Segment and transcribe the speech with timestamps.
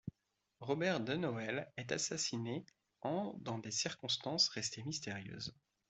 [0.61, 2.65] Robert Denoël est assassiné
[3.03, 5.55] en dans des circonstances restées mystérieuses.